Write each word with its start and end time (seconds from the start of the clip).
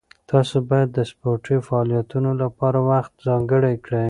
تاسو 0.31 0.55
باید 0.69 0.89
د 0.93 0.99
سپورټي 1.11 1.57
فعالیتونو 1.67 2.31
لپاره 2.41 2.79
وخت 2.89 3.11
ځانګړی 3.27 3.75
کړئ. 3.85 3.99